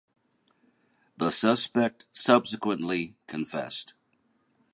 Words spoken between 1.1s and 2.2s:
The suspect